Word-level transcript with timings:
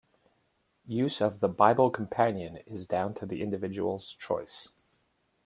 Use 0.87 1.21
of 1.21 1.41
the 1.41 1.47
'Bible 1.47 1.91
Companion' 1.91 2.57
is 2.65 2.87
down 2.87 3.13
to 3.13 3.27
the 3.27 3.43
individual's 3.43 4.15
choice. 4.15 4.69